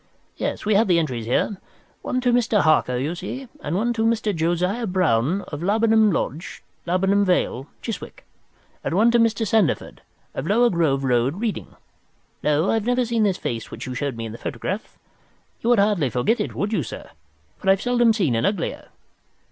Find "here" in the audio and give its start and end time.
1.27-1.57